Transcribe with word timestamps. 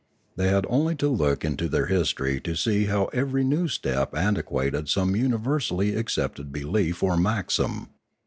They 0.35 0.47
had 0.47 0.65
only 0.67 0.95
to 0.95 1.07
look 1.09 1.45
into 1.45 1.67
their 1.69 1.85
history 1.85 2.41
to 2.41 2.55
see 2.55 2.85
how 2.85 3.05
every 3.13 3.43
new 3.43 3.67
step 3.67 4.15
antiquated 4.15 4.89
some 4.89 5.15
universally 5.15 5.93
accepted 5.95 6.51
belief 6.51 7.03
or 7.03 7.15
maxim. 7.17 7.89